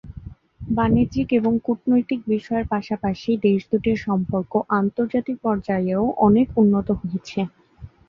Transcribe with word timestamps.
বাণিজ্যিক 0.69 1.27
এবং 1.39 1.53
কূটনৈতিক 1.65 2.19
বিষয়ের 2.27 2.65
পাশাপাশি 2.67 3.29
দেশ 3.45 3.59
দুটির 3.71 3.97
সম্পর্ক 4.07 4.51
আন্তর্জাতিক 4.79 5.37
পর্যায়েও 5.45 6.03
অনেক 6.27 6.47
উন্নত 6.61 6.87
হয়েছে। 6.99 7.39